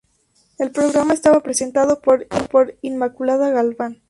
El 0.57 0.71
programa 0.71 1.13
estaba 1.13 1.41
presentado 1.41 1.99
por 2.01 2.27
Inmaculada 2.81 3.51
Galván. 3.51 3.99